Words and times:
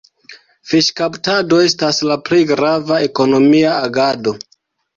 Fiŝkaptado 0.69 1.59
estas 1.67 2.01
la 2.13 2.17
plej 2.31 2.41
grava 2.55 2.99
ekonomia 3.11 3.79
agado. 3.87 4.39